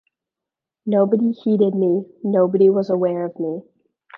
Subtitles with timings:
[0.87, 3.61] Nobody heeded me, nobody was aware of me.